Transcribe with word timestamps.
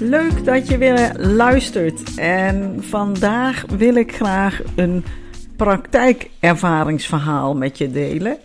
Leuk 0.00 0.44
dat 0.44 0.68
je 0.68 0.78
weer 0.78 1.12
luistert. 1.18 2.14
En 2.16 2.76
vandaag 2.80 3.64
wil 3.76 3.94
ik 3.94 4.14
graag 4.14 4.60
een 4.74 5.04
praktijkervaringsverhaal 5.56 7.54
met 7.54 7.78
je 7.78 7.90
delen. 7.90 8.38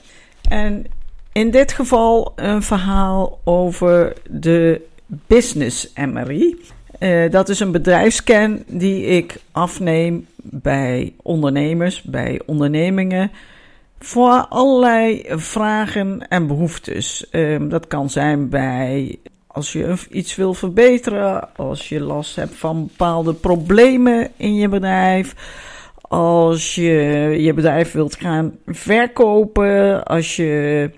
En 0.49 0.85
in 1.31 1.51
dit 1.51 1.71
geval 1.71 2.33
een 2.35 2.61
verhaal 2.61 3.39
over 3.43 4.13
de 4.29 4.81
Business 5.05 5.93
MRI. 5.95 6.61
Uh, 6.99 7.31
dat 7.31 7.49
is 7.49 7.59
een 7.59 7.71
bedrijfscan 7.71 8.63
die 8.67 9.05
ik 9.05 9.35
afneem 9.51 10.27
bij 10.43 11.13
ondernemers, 11.21 12.01
bij 12.01 12.41
ondernemingen. 12.45 13.31
Voor 13.99 14.45
allerlei 14.49 15.23
vragen 15.27 16.27
en 16.27 16.47
behoeftes. 16.47 17.25
Uh, 17.31 17.69
dat 17.69 17.87
kan 17.87 18.09
zijn 18.09 18.49
bij 18.49 19.19
als 19.51 19.71
je 19.71 19.95
iets 20.09 20.35
wil 20.35 20.53
verbeteren, 20.53 21.55
als 21.55 21.89
je 21.89 21.99
last 21.99 22.35
hebt 22.35 22.55
van 22.55 22.85
bepaalde 22.87 23.33
problemen 23.33 24.29
in 24.37 24.55
je 24.55 24.67
bedrijf, 24.67 25.35
als 26.01 26.75
je 26.75 26.91
je 27.39 27.53
bedrijf 27.53 27.91
wilt 27.91 28.15
gaan 28.15 28.57
verkopen, 28.65 30.03
als 30.03 30.35
je 30.35 30.89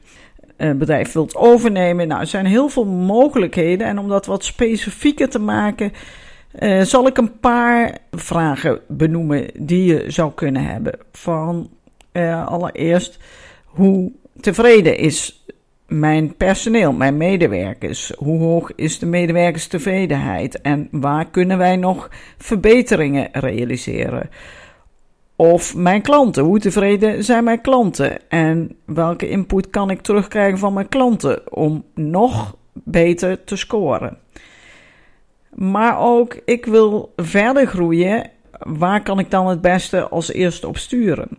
een 0.57 0.77
bedrijf 0.77 1.11
wilt 1.11 1.35
overnemen. 1.35 2.07
Nou, 2.07 2.21
er 2.21 2.27
zijn 2.27 2.45
heel 2.45 2.69
veel 2.69 2.85
mogelijkheden 2.85 3.87
en 3.87 3.99
om 3.99 4.07
dat 4.07 4.25
wat 4.25 4.43
specifieker 4.43 5.29
te 5.29 5.39
maken, 5.39 5.91
uh, 6.59 6.81
zal 6.81 7.07
ik 7.07 7.17
een 7.17 7.39
paar 7.39 7.97
vragen 8.11 8.79
benoemen 8.87 9.49
die 9.53 9.83
je 9.83 10.11
zou 10.11 10.31
kunnen 10.35 10.65
hebben. 10.65 10.99
Van 11.11 11.69
uh, 12.13 12.47
allereerst, 12.47 13.19
hoe 13.65 14.11
tevreden 14.39 14.97
is 14.97 15.42
mijn 15.99 16.35
personeel, 16.35 16.93
mijn 16.93 17.17
medewerkers. 17.17 18.11
Hoe 18.17 18.39
hoog 18.39 18.75
is 18.75 18.99
de 18.99 19.05
medewerkerstevredenheid 19.05 20.61
en 20.61 20.87
waar 20.91 21.25
kunnen 21.29 21.57
wij 21.57 21.75
nog 21.75 22.09
verbeteringen 22.37 23.29
realiseren? 23.31 24.29
Of 25.35 25.75
mijn 25.75 26.01
klanten, 26.01 26.43
hoe 26.43 26.59
tevreden 26.59 27.23
zijn 27.23 27.43
mijn 27.43 27.61
klanten 27.61 28.29
en 28.29 28.75
welke 28.85 29.29
input 29.29 29.69
kan 29.69 29.89
ik 29.89 30.01
terugkrijgen 30.01 30.59
van 30.59 30.73
mijn 30.73 30.89
klanten 30.89 31.53
om 31.53 31.85
nog 31.95 32.57
beter 32.73 33.43
te 33.43 33.55
scoren? 33.55 34.17
Maar 35.53 35.99
ook, 35.99 36.39
ik 36.45 36.65
wil 36.65 37.13
verder 37.15 37.67
groeien. 37.67 38.31
Waar 38.59 39.03
kan 39.03 39.19
ik 39.19 39.31
dan 39.31 39.47
het 39.47 39.61
beste 39.61 40.07
als 40.07 40.31
eerste 40.31 40.67
op 40.67 40.77
sturen? 40.77 41.29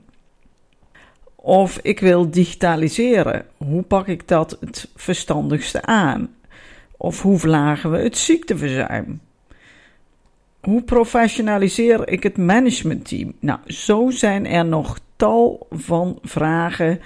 Of 1.47 1.78
ik 1.83 2.00
wil 2.00 2.31
digitaliseren. 2.31 3.47
Hoe 3.56 3.83
pak 3.83 4.09
ik 4.09 4.28
dat 4.28 4.56
het 4.61 4.91
verstandigste 4.97 5.83
aan? 5.83 6.34
Of 6.97 7.23
hoe 7.23 7.39
verlagen 7.39 7.91
we 7.91 7.98
het 7.98 8.19
ziekteverzuim? 8.19 9.20
Hoe 10.61 10.83
professionaliseer 10.83 12.09
ik 12.09 12.23
het 12.23 12.36
managementteam? 12.36 13.33
Nou, 13.41 13.59
zo 13.67 14.11
zijn 14.11 14.46
er 14.46 14.64
nog 14.64 14.98
tal 15.17 15.67
van 15.70 16.18
vragen 16.23 17.01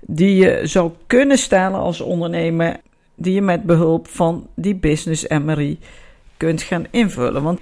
die 0.00 0.36
je 0.36 0.60
zou 0.62 0.92
kunnen 1.06 1.38
stellen 1.38 1.78
als 1.78 2.00
ondernemer, 2.00 2.80
die 3.14 3.34
je 3.34 3.42
met 3.42 3.62
behulp 3.62 4.08
van 4.08 4.48
die 4.54 4.74
business 4.74 5.26
MRI 5.26 5.78
kunt 6.36 6.62
gaan 6.62 6.86
invullen. 6.90 7.42
Want 7.42 7.60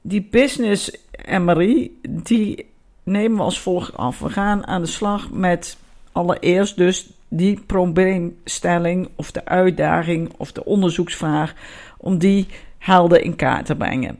die 0.00 0.28
business 0.30 0.90
MRI, 1.28 1.98
die 2.08 2.72
nemen 3.04 3.36
we 3.36 3.42
als 3.42 3.60
volgt 3.60 3.96
af. 3.96 4.18
We 4.18 4.30
gaan 4.30 4.66
aan 4.66 4.82
de 4.82 4.88
slag 4.88 5.30
met 5.30 5.76
allereerst 6.12 6.76
dus 6.76 7.10
die 7.28 7.60
probleemstelling 7.66 9.08
of 9.16 9.30
de 9.30 9.44
uitdaging 9.44 10.32
of 10.36 10.52
de 10.52 10.64
onderzoeksvraag, 10.64 11.54
om 11.98 12.18
die 12.18 12.46
helder 12.78 13.22
in 13.22 13.36
kaart 13.36 13.66
te 13.66 13.76
brengen. 13.76 14.18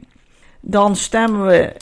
Dan 0.59 0.95
stemmen 0.95 1.45
we 1.45 1.73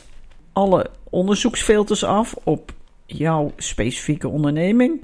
alle 0.54 0.90
onderzoeksfilters 1.10 2.04
af 2.04 2.36
op 2.44 2.74
jouw 3.06 3.52
specifieke 3.58 4.28
onderneming. 4.28 5.04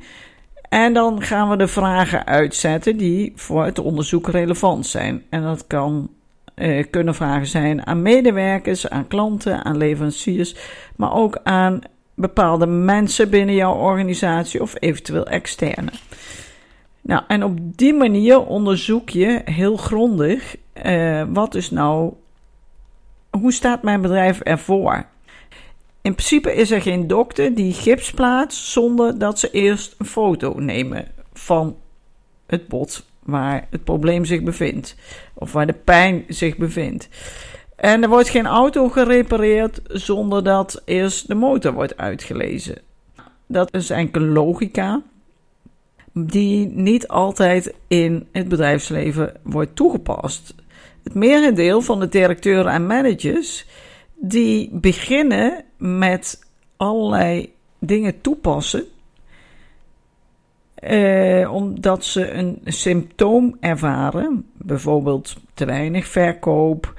En 0.69 0.93
dan 0.93 1.21
gaan 1.21 1.49
we 1.49 1.57
de 1.57 1.67
vragen 1.67 2.25
uitzetten 2.25 2.97
die 2.97 3.33
voor 3.35 3.65
het 3.65 3.79
onderzoek 3.79 4.27
relevant 4.27 4.85
zijn. 4.85 5.23
En 5.29 5.41
dat 5.41 5.67
kan 5.67 6.09
uh, 6.59 6.83
kunnen 6.89 7.15
vragen 7.15 7.47
zijn 7.47 7.87
aan 7.87 8.01
medewerkers, 8.01 8.89
aan 8.89 9.07
klanten, 9.07 9.65
aan 9.65 9.77
leveranciers, 9.77 10.55
maar 10.95 11.13
ook 11.13 11.39
aan 11.43 11.81
bepaalde 12.13 12.65
mensen 12.65 13.29
binnen 13.29 13.55
jouw 13.55 13.73
organisatie 13.73 14.61
of 14.61 14.75
eventueel 14.79 15.25
externe. 15.25 15.91
Nou, 17.01 17.23
en 17.27 17.43
op 17.43 17.57
die 17.77 17.93
manier 17.93 18.45
onderzoek 18.45 19.09
je 19.09 19.41
heel 19.45 19.77
grondig 19.77 20.55
uh, 20.85 21.23
wat 21.29 21.55
is 21.55 21.69
nou, 21.69 22.13
hoe 23.29 23.53
staat 23.53 23.83
mijn 23.83 24.01
bedrijf 24.01 24.39
ervoor? 24.39 25.05
In 26.01 26.15
principe 26.15 26.53
is 26.53 26.71
er 26.71 26.81
geen 26.81 27.07
dokter 27.07 27.55
die 27.55 27.73
gips 27.73 28.11
plaatst 28.11 28.65
zonder 28.65 29.19
dat 29.19 29.39
ze 29.39 29.51
eerst 29.51 29.95
een 29.97 30.05
foto 30.05 30.53
nemen 30.57 31.07
van 31.33 31.75
het 32.45 32.67
bot 32.67 33.05
waar 33.23 33.67
het 33.69 33.83
probleem 33.83 34.25
zich 34.25 34.43
bevindt. 34.43 34.95
Of 35.33 35.51
waar 35.51 35.67
de 35.67 35.73
pijn 35.73 36.23
zich 36.27 36.57
bevindt. 36.57 37.09
En 37.75 38.03
er 38.03 38.09
wordt 38.09 38.29
geen 38.29 38.47
auto 38.47 38.89
gerepareerd 38.89 39.81
zonder 39.87 40.43
dat 40.43 40.81
eerst 40.85 41.27
de 41.27 41.35
motor 41.35 41.73
wordt 41.73 41.97
uitgelezen. 41.97 42.77
Dat 43.47 43.73
is 43.73 43.89
enkele 43.89 44.25
logica 44.25 45.01
die 46.13 46.67
niet 46.67 47.07
altijd 47.07 47.73
in 47.87 48.27
het 48.31 48.47
bedrijfsleven 48.47 49.33
wordt 49.43 49.75
toegepast. 49.75 50.55
Het 51.03 51.13
merendeel 51.13 51.81
van 51.81 51.99
de 51.99 52.09
directeuren 52.09 52.71
en 52.71 52.87
managers 52.87 53.65
die 54.15 54.69
beginnen 54.71 55.63
met 55.77 56.39
allerlei 56.77 57.53
dingen 57.79 58.21
toepassen 58.21 58.85
eh, 60.79 61.53
omdat 61.53 62.05
ze 62.05 62.31
een 62.31 62.61
symptoom 62.63 63.57
ervaren, 63.59 64.45
bijvoorbeeld 64.53 65.35
te 65.53 65.65
weinig 65.65 66.07
verkoop, 66.07 66.93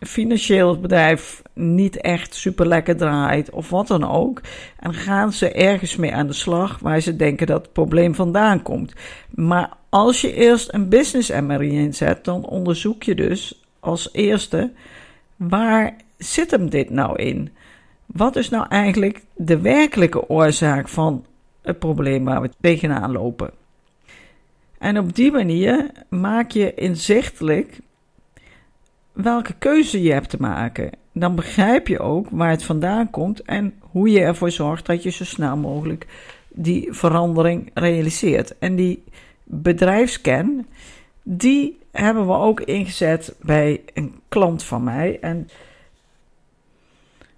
financieel 0.00 0.80
bedrijf 0.80 1.42
niet 1.54 1.96
echt 1.96 2.34
super 2.34 2.66
lekker 2.66 2.96
draait 2.96 3.50
of 3.50 3.70
wat 3.70 3.86
dan 3.86 4.10
ook. 4.10 4.40
En 4.78 4.94
gaan 4.94 5.32
ze 5.32 5.52
ergens 5.52 5.96
mee 5.96 6.14
aan 6.14 6.26
de 6.26 6.32
slag 6.32 6.78
waar 6.78 7.00
ze 7.00 7.16
denken 7.16 7.46
dat 7.46 7.62
het 7.62 7.72
probleem 7.72 8.14
vandaan 8.14 8.62
komt. 8.62 8.92
Maar 9.30 9.70
als 9.88 10.20
je 10.20 10.34
eerst 10.34 10.72
een 10.72 10.88
business 10.88 11.30
MRI 11.30 11.78
inzet, 11.78 12.24
dan 12.24 12.44
onderzoek 12.44 13.02
je 13.02 13.14
dus 13.14 13.64
als 13.80 14.08
eerste 14.12 14.72
waar 15.36 15.96
zit 16.18 16.50
hem 16.50 16.70
dit 16.70 16.90
nou 16.90 17.22
in? 17.22 17.50
Wat 18.06 18.36
is 18.36 18.48
nou 18.48 18.66
eigenlijk 18.68 19.22
de 19.34 19.60
werkelijke 19.60 20.28
oorzaak 20.28 20.88
van 20.88 21.24
het 21.62 21.78
probleem 21.78 22.24
waar 22.24 22.40
we 22.40 22.50
tegenaan 22.60 23.12
lopen. 23.12 23.50
En 24.78 24.98
op 24.98 25.14
die 25.14 25.32
manier 25.32 25.90
maak 26.08 26.50
je 26.50 26.74
inzichtelijk 26.74 27.78
welke 29.12 29.54
keuze 29.58 30.02
je 30.02 30.12
hebt 30.12 30.30
te 30.30 30.40
maken. 30.40 30.90
Dan 31.12 31.34
begrijp 31.34 31.88
je 31.88 31.98
ook 31.98 32.26
waar 32.30 32.50
het 32.50 32.62
vandaan 32.62 33.10
komt 33.10 33.42
en 33.42 33.74
hoe 33.80 34.10
je 34.10 34.20
ervoor 34.20 34.50
zorgt 34.50 34.86
dat 34.86 35.02
je 35.02 35.10
zo 35.10 35.24
snel 35.24 35.56
mogelijk 35.56 36.06
die 36.48 36.92
verandering 36.92 37.70
realiseert. 37.74 38.58
En 38.58 38.76
die 38.76 39.04
bedrijfscan, 39.44 40.66
die 41.22 41.78
hebben 41.92 42.26
we 42.26 42.32
ook 42.32 42.60
ingezet 42.60 43.34
bij 43.42 43.80
een 43.94 44.14
klant 44.28 44.62
van 44.62 44.84
mij. 44.84 45.18
En 45.20 45.48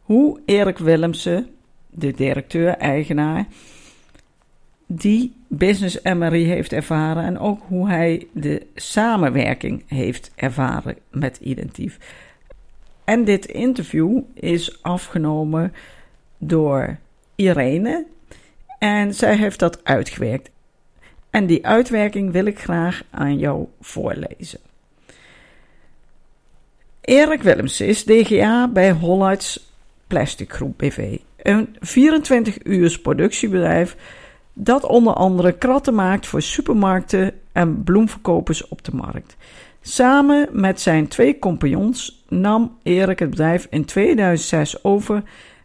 hoe 0.03 0.41
Erik 0.45 0.79
Willemsen, 0.79 1.49
de 1.91 2.13
directeur-eigenaar, 2.13 3.47
die 4.95 5.33
Business 5.49 6.03
MRI 6.03 6.45
heeft 6.45 6.73
ervaren 6.73 7.25
en 7.25 7.39
ook 7.39 7.61
hoe 7.67 7.89
hij 7.89 8.27
de 8.33 8.67
samenwerking 8.75 9.83
heeft 9.87 10.31
ervaren 10.35 10.97
met 11.11 11.39
Identief. 11.41 11.99
En 13.05 13.25
dit 13.25 13.47
interview 13.47 14.21
is 14.35 14.83
afgenomen 14.83 15.73
door 16.39 16.99
Irene 17.35 18.07
en 18.79 19.15
zij 19.15 19.37
heeft 19.37 19.59
dat 19.59 19.85
uitgewerkt. 19.85 20.51
En 21.31 21.47
die 21.47 21.67
uitwerking 21.67 22.33
wil 22.33 22.45
ik 22.45 22.59
graag 22.59 23.03
aan 23.11 23.39
jou 23.39 23.67
voorlezen. 23.81 24.59
Erik 27.01 27.43
Willems 27.43 27.81
is 27.81 28.05
DGA 28.05 28.69
bij 28.69 28.93
Hollards 28.93 29.73
Plastic 30.07 30.53
Groep 30.53 30.79
BV. 30.79 31.19
Een 31.37 31.77
24-uurs 31.77 33.01
productiebedrijf 33.01 33.97
dat 34.53 34.85
onder 34.85 35.15
andere 35.15 35.53
kratten 35.53 35.95
maakt 35.95 36.27
voor 36.27 36.43
supermarkten 36.43 37.33
en 37.53 37.83
bloemverkopers 37.83 38.69
op 38.69 38.85
de 38.85 38.95
markt. 38.95 39.37
Samen 39.81 40.49
met 40.53 40.81
zijn 40.81 41.09
twee 41.09 41.39
compagnons 41.39 42.25
nam 42.29 42.79
Erik 42.83 43.19
het 43.19 43.31
bedrijf 43.31 43.67
in 43.71 43.85
2006 43.85 44.85
over 44.85 45.23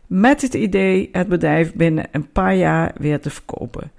met 0.07 0.42
het 0.42 0.54
idee 0.54 1.10
het 1.12 1.28
bedrijf 1.28 1.74
binnen 1.74 2.07
een 2.12 2.31
paar 2.31 2.56
jaar 2.56 2.92
weer 2.98 3.22
te 3.22 3.30
verkopen. 3.30 3.92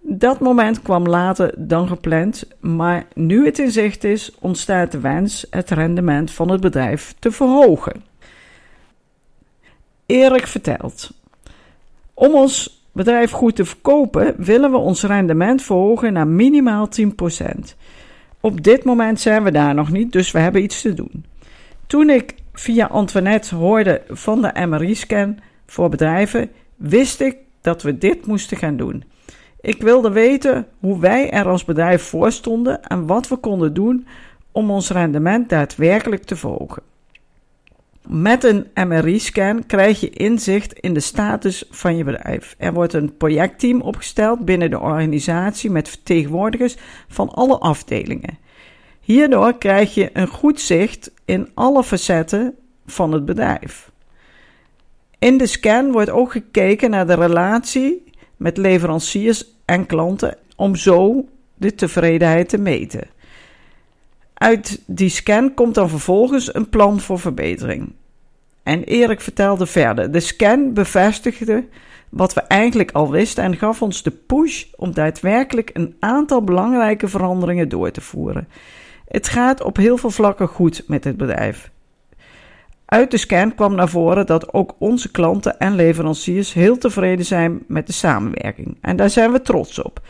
Dat 0.00 0.40
moment 0.40 0.82
kwam 0.82 1.06
later 1.06 1.54
dan 1.56 1.88
gepland, 1.88 2.44
maar 2.60 3.06
nu 3.14 3.44
het 3.44 3.58
in 3.58 3.70
zicht 3.70 4.04
is, 4.04 4.34
ontstaat 4.38 4.92
de 4.92 5.00
wens 5.00 5.46
het 5.50 5.70
rendement 5.70 6.30
van 6.30 6.50
het 6.50 6.60
bedrijf 6.60 7.14
te 7.18 7.30
verhogen. 7.30 8.04
Erik 10.06 10.46
vertelt: 10.46 11.12
Om 12.14 12.34
ons 12.34 12.79
bedrijf 12.92 13.30
goed 13.30 13.56
te 13.56 13.64
verkopen, 13.64 14.34
willen 14.36 14.70
we 14.70 14.76
ons 14.76 15.02
rendement 15.02 15.62
verhogen 15.62 16.12
naar 16.12 16.26
minimaal 16.26 16.88
10%. 17.00 17.04
Op 18.40 18.62
dit 18.62 18.84
moment 18.84 19.20
zijn 19.20 19.44
we 19.44 19.50
daar 19.50 19.74
nog 19.74 19.90
niet, 19.90 20.12
dus 20.12 20.30
we 20.30 20.38
hebben 20.38 20.62
iets 20.62 20.82
te 20.82 20.94
doen. 20.94 21.24
Toen 21.86 22.10
ik 22.10 22.34
via 22.52 22.86
Antoinette 22.86 23.54
hoorde 23.54 24.02
van 24.08 24.42
de 24.42 24.66
MRI-scan 24.66 25.38
voor 25.66 25.88
bedrijven, 25.88 26.50
wist 26.76 27.20
ik 27.20 27.36
dat 27.60 27.82
we 27.82 27.98
dit 27.98 28.26
moesten 28.26 28.56
gaan 28.56 28.76
doen. 28.76 29.04
Ik 29.60 29.82
wilde 29.82 30.10
weten 30.10 30.66
hoe 30.78 31.00
wij 31.00 31.30
er 31.30 31.48
als 31.48 31.64
bedrijf 31.64 32.02
voor 32.02 32.32
stonden 32.32 32.82
en 32.82 33.06
wat 33.06 33.28
we 33.28 33.36
konden 33.36 33.74
doen 33.74 34.06
om 34.52 34.70
ons 34.70 34.90
rendement 34.90 35.48
daadwerkelijk 35.48 36.24
te 36.24 36.36
verhogen. 36.36 36.82
Met 38.08 38.44
een 38.44 38.66
MRI-scan 38.74 39.66
krijg 39.66 40.00
je 40.00 40.10
inzicht 40.10 40.72
in 40.72 40.94
de 40.94 41.00
status 41.00 41.64
van 41.70 41.96
je 41.96 42.04
bedrijf. 42.04 42.54
Er 42.58 42.72
wordt 42.72 42.92
een 42.92 43.16
projectteam 43.16 43.80
opgesteld 43.80 44.44
binnen 44.44 44.70
de 44.70 44.80
organisatie 44.80 45.70
met 45.70 45.88
vertegenwoordigers 45.88 46.76
van 47.08 47.28
alle 47.28 47.58
afdelingen. 47.58 48.38
Hierdoor 49.00 49.58
krijg 49.58 49.94
je 49.94 50.10
een 50.12 50.28
goed 50.28 50.60
zicht 50.60 51.12
in 51.24 51.48
alle 51.54 51.84
facetten 51.84 52.54
van 52.86 53.12
het 53.12 53.24
bedrijf. 53.24 53.90
In 55.18 55.38
de 55.38 55.46
scan 55.46 55.92
wordt 55.92 56.10
ook 56.10 56.32
gekeken 56.32 56.90
naar 56.90 57.06
de 57.06 57.14
relatie 57.14 58.12
met 58.36 58.56
leveranciers 58.56 59.44
en 59.64 59.86
klanten 59.86 60.36
om 60.56 60.76
zo 60.76 61.28
de 61.54 61.74
tevredenheid 61.74 62.48
te 62.48 62.58
meten. 62.58 63.08
Uit 64.40 64.82
die 64.86 65.08
scan 65.08 65.54
komt 65.54 65.74
dan 65.74 65.88
vervolgens 65.88 66.54
een 66.54 66.68
plan 66.68 67.00
voor 67.00 67.18
verbetering. 67.18 67.92
En 68.62 68.84
Erik 68.84 69.20
vertelde 69.20 69.66
verder: 69.66 70.12
de 70.12 70.20
scan 70.20 70.72
bevestigde 70.72 71.64
wat 72.08 72.34
we 72.34 72.40
eigenlijk 72.40 72.90
al 72.90 73.10
wisten 73.10 73.44
en 73.44 73.56
gaf 73.56 73.82
ons 73.82 74.02
de 74.02 74.10
push 74.10 74.64
om 74.76 74.94
daadwerkelijk 74.94 75.70
een 75.72 75.96
aantal 75.98 76.42
belangrijke 76.42 77.08
veranderingen 77.08 77.68
door 77.68 77.90
te 77.90 78.00
voeren. 78.00 78.48
Het 79.08 79.28
gaat 79.28 79.62
op 79.62 79.76
heel 79.76 79.96
veel 79.96 80.10
vlakken 80.10 80.48
goed 80.48 80.82
met 80.86 81.04
het 81.04 81.16
bedrijf. 81.16 81.70
Uit 82.84 83.10
de 83.10 83.16
scan 83.16 83.54
kwam 83.54 83.74
naar 83.74 83.88
voren 83.88 84.26
dat 84.26 84.52
ook 84.52 84.74
onze 84.78 85.10
klanten 85.10 85.58
en 85.58 85.74
leveranciers 85.74 86.52
heel 86.52 86.78
tevreden 86.78 87.24
zijn 87.24 87.62
met 87.66 87.86
de 87.86 87.92
samenwerking. 87.92 88.78
En 88.80 88.96
daar 88.96 89.10
zijn 89.10 89.32
we 89.32 89.42
trots 89.42 89.82
op. 89.82 90.00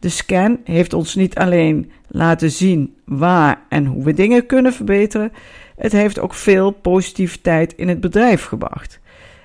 De 0.00 0.08
scan 0.08 0.60
heeft 0.64 0.92
ons 0.92 1.14
niet 1.14 1.34
alleen 1.34 1.90
laten 2.08 2.50
zien 2.50 2.94
waar 3.04 3.62
en 3.68 3.86
hoe 3.86 4.04
we 4.04 4.12
dingen 4.12 4.46
kunnen 4.46 4.72
verbeteren, 4.72 5.32
het 5.76 5.92
heeft 5.92 6.18
ook 6.18 6.34
veel 6.34 6.70
positiviteit 6.70 7.74
in 7.74 7.88
het 7.88 8.00
bedrijf 8.00 8.44
gebracht. 8.44 9.00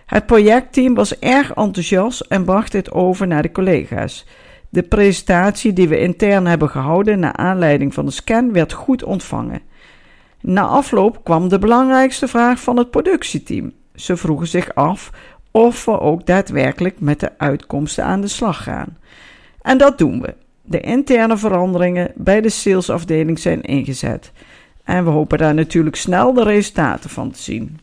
Het 0.05 0.25
projectteam 0.25 0.93
was 0.93 1.19
erg 1.19 1.53
enthousiast 1.53 2.21
en 2.21 2.45
bracht 2.45 2.71
dit 2.71 2.91
over 2.91 3.27
naar 3.27 3.41
de 3.41 3.51
collega's. 3.51 4.25
De 4.69 4.83
presentatie 4.83 5.73
die 5.73 5.87
we 5.87 5.99
intern 5.99 6.45
hebben 6.45 6.69
gehouden 6.69 7.19
naar 7.19 7.35
aanleiding 7.35 7.93
van 7.93 8.05
de 8.05 8.11
scan 8.11 8.53
werd 8.53 8.73
goed 8.73 9.03
ontvangen. 9.03 9.61
Na 10.41 10.61
afloop 10.61 11.23
kwam 11.23 11.49
de 11.49 11.59
belangrijkste 11.59 12.27
vraag 12.27 12.59
van 12.59 12.77
het 12.77 12.89
productieteam. 12.89 13.71
Ze 13.95 14.17
vroegen 14.17 14.47
zich 14.47 14.75
af 14.75 15.11
of 15.51 15.85
we 15.85 15.99
ook 15.99 16.25
daadwerkelijk 16.25 16.99
met 16.99 17.19
de 17.19 17.37
uitkomsten 17.37 18.03
aan 18.03 18.21
de 18.21 18.27
slag 18.27 18.63
gaan. 18.63 18.97
En 19.61 19.77
dat 19.77 19.97
doen 19.97 20.21
we. 20.21 20.44
De 20.65 20.79
interne 20.79 21.37
veranderingen 21.37 22.11
bij 22.15 22.41
de 22.41 22.49
salesafdeling 22.49 23.39
zijn 23.39 23.61
ingezet. 23.61 24.31
En 24.83 25.03
we 25.03 25.09
hopen 25.09 25.37
daar 25.37 25.53
natuurlijk 25.53 25.95
snel 25.95 26.33
de 26.33 26.43
resultaten 26.43 27.09
van 27.09 27.31
te 27.31 27.41
zien. 27.41 27.79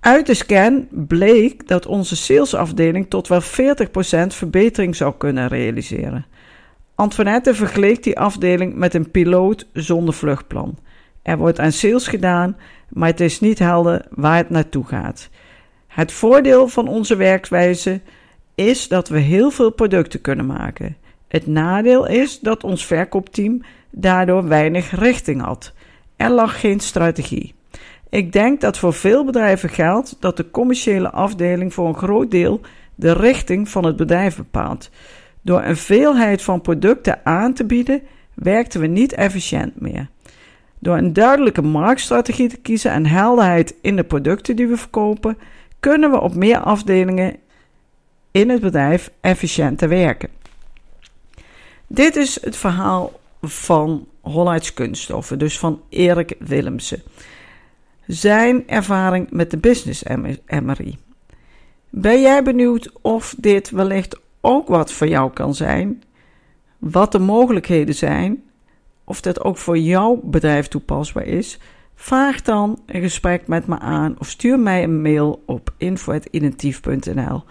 Uit 0.00 0.26
de 0.26 0.34
scan 0.34 0.88
bleek 0.90 1.68
dat 1.68 1.86
onze 1.86 2.16
salesafdeling 2.16 3.10
tot 3.10 3.28
wel 3.28 3.42
40% 3.42 3.46
verbetering 4.26 4.96
zou 4.96 5.14
kunnen 5.18 5.48
realiseren. 5.48 6.26
Antoinette 6.94 7.54
vergeleek 7.54 8.02
die 8.02 8.18
afdeling 8.18 8.74
met 8.74 8.94
een 8.94 9.10
piloot 9.10 9.66
zonder 9.72 10.14
vluchtplan. 10.14 10.78
Er 11.22 11.36
wordt 11.36 11.58
aan 11.58 11.72
sales 11.72 12.06
gedaan, 12.06 12.56
maar 12.88 13.08
het 13.08 13.20
is 13.20 13.40
niet 13.40 13.58
helder 13.58 14.06
waar 14.10 14.36
het 14.36 14.50
naartoe 14.50 14.84
gaat. 14.86 15.28
Het 15.86 16.12
voordeel 16.12 16.68
van 16.68 16.88
onze 16.88 17.16
werkwijze 17.16 18.00
is 18.54 18.88
dat 18.88 19.08
we 19.08 19.18
heel 19.18 19.50
veel 19.50 19.70
producten 19.70 20.20
kunnen 20.20 20.46
maken. 20.46 20.96
Het 21.28 21.46
nadeel 21.46 22.06
is 22.06 22.40
dat 22.40 22.64
ons 22.64 22.86
verkoopteam 22.86 23.62
daardoor 23.90 24.48
weinig 24.48 24.90
richting 24.90 25.40
had. 25.40 25.72
Er 26.16 26.30
lag 26.30 26.60
geen 26.60 26.80
strategie. 26.80 27.54
Ik 28.08 28.32
denk 28.32 28.60
dat 28.60 28.78
voor 28.78 28.92
veel 28.92 29.24
bedrijven 29.24 29.68
geldt 29.68 30.16
dat 30.20 30.36
de 30.36 30.50
commerciële 30.50 31.10
afdeling 31.10 31.74
voor 31.74 31.88
een 31.88 31.96
groot 31.96 32.30
deel 32.30 32.60
de 32.94 33.12
richting 33.12 33.68
van 33.68 33.84
het 33.84 33.96
bedrijf 33.96 34.36
bepaalt. 34.36 34.90
Door 35.42 35.62
een 35.62 35.76
veelheid 35.76 36.42
van 36.42 36.60
producten 36.60 37.20
aan 37.24 37.52
te 37.52 37.64
bieden, 37.64 38.02
werkten 38.34 38.80
we 38.80 38.86
niet 38.86 39.12
efficiënt 39.12 39.80
meer. 39.80 40.08
Door 40.78 40.96
een 40.96 41.12
duidelijke 41.12 41.62
marktstrategie 41.62 42.48
te 42.48 42.56
kiezen 42.56 42.90
en 42.90 43.06
helderheid 43.06 43.74
in 43.82 43.96
de 43.96 44.04
producten 44.04 44.56
die 44.56 44.66
we 44.66 44.76
verkopen, 44.76 45.38
kunnen 45.80 46.10
we 46.10 46.20
op 46.20 46.34
meer 46.34 46.58
afdelingen 46.58 47.36
in 48.30 48.50
het 48.50 48.60
bedrijf 48.60 49.10
efficiënter 49.20 49.88
werken. 49.88 50.28
Dit 51.86 52.16
is 52.16 52.42
het 52.42 52.56
verhaal 52.56 53.12
van 53.42 54.06
Hollands 54.20 54.74
Kunststoffen, 54.74 55.38
dus 55.38 55.58
van 55.58 55.82
Erik 55.88 56.34
Willemsen. 56.38 57.02
Zijn 58.06 58.68
ervaring 58.68 59.30
met 59.30 59.50
de 59.50 59.56
business 59.56 60.02
MRI. 60.62 60.98
Ben 61.90 62.20
jij 62.20 62.42
benieuwd 62.42 62.90
of 63.00 63.34
dit 63.38 63.70
wellicht 63.70 64.18
ook 64.40 64.68
wat 64.68 64.92
voor 64.92 65.08
jou 65.08 65.32
kan 65.32 65.54
zijn? 65.54 66.02
Wat 66.78 67.12
de 67.12 67.18
mogelijkheden 67.18 67.94
zijn? 67.94 68.42
Of 69.04 69.20
dat 69.20 69.44
ook 69.44 69.56
voor 69.56 69.78
jouw 69.78 70.20
bedrijf 70.22 70.68
toepasbaar 70.68 71.26
is? 71.26 71.58
Vraag 71.94 72.42
dan 72.42 72.82
een 72.86 73.00
gesprek 73.00 73.46
met 73.46 73.66
me 73.66 73.78
aan 73.78 74.14
of 74.18 74.28
stuur 74.28 74.58
mij 74.58 74.82
een 74.82 75.02
mail 75.02 75.42
op 75.46 75.74
info.identief.nl. 75.76 77.44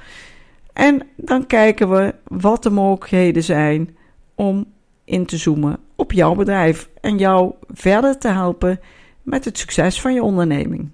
En 0.74 1.08
dan 1.16 1.48
kijken 1.48 1.90
we 1.90 2.16
wat 2.24 2.64
de 2.64 2.70
mogelijkheden 2.70 3.44
zijn 3.44 3.98
om 4.36 4.66
in 5.04 5.26
te 5.26 5.38
zoomen 5.38 5.78
op 5.96 6.12
jouw 6.12 6.36
bedrijf 6.36 6.90
en 7.02 7.18
jou 7.18 7.54
verder 7.68 8.18
te 8.18 8.28
helpen 8.28 8.80
met 9.22 9.46
het 9.46 9.58
succes 9.58 10.02
van 10.02 10.14
je 10.14 10.24
onderneming. 10.24 10.90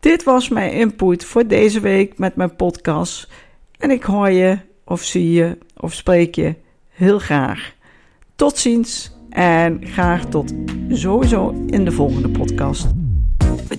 Dit 0.00 0.24
was 0.24 0.48
mijn 0.48 0.72
input 0.72 1.24
voor 1.24 1.46
deze 1.46 1.80
week 1.80 2.18
met 2.18 2.36
mijn 2.36 2.56
podcast. 2.56 3.28
En 3.78 3.90
ik 3.90 4.02
hoor 4.02 4.30
je, 4.30 4.58
of 4.84 5.02
zie 5.02 5.32
je, 5.32 5.58
of 5.76 5.92
spreek 5.92 6.34
je 6.34 6.54
heel 6.88 7.18
graag. 7.18 7.74
Tot 8.36 8.58
ziens 8.58 9.12
en 9.30 9.86
graag 9.86 10.24
tot 10.24 10.52
sowieso 10.88 11.50
in 11.66 11.84
de 11.84 11.92
volgende 11.92 12.28
podcast. 12.28 13.03